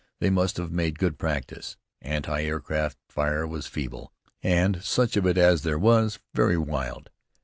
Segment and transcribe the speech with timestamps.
[0.19, 1.77] They must have made good practice.
[2.01, 7.11] Anti aircraft fire was feeble, and, such of it as there was, very wild.